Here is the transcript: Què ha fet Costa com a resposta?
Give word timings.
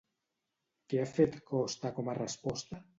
Què 0.95 1.03
ha 1.03 1.11
fet 1.19 1.39
Costa 1.53 1.95
com 2.01 2.13
a 2.17 2.21
resposta? 2.25 2.87